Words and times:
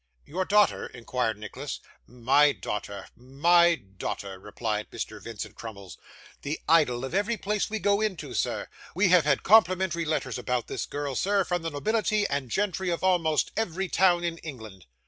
'Your 0.25 0.45
daughter?' 0.45 0.87
inquired 0.87 1.37
Nicholas. 1.37 1.79
'My 2.07 2.53
daughter 2.53 3.05
my 3.15 3.75
daughter,' 3.75 4.39
replied 4.39 4.89
Mr. 4.89 5.21
Vincent 5.21 5.53
Crummles; 5.53 5.99
'the 6.41 6.59
idol 6.67 7.05
of 7.05 7.13
every 7.13 7.37
place 7.37 7.69
we 7.69 7.77
go 7.77 8.01
into, 8.01 8.33
sir. 8.33 8.67
We 8.95 9.09
have 9.09 9.25
had 9.25 9.43
complimentary 9.43 10.05
letters 10.05 10.39
about 10.39 10.65
this 10.65 10.87
girl, 10.87 11.13
sir, 11.13 11.43
from 11.43 11.61
the 11.61 11.69
nobility 11.69 12.25
and 12.25 12.49
gentry 12.49 12.89
of 12.89 13.03
almost 13.03 13.51
every 13.55 13.89
town 13.89 14.23
in 14.23 14.39
England. 14.39 14.87